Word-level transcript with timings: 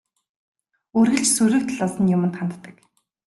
Үргэлж 0.99 1.29
сөрөг 1.35 1.63
талаас 1.67 1.95
нь 2.01 2.11
юманд 2.17 2.33
ханддаг. 2.37 2.75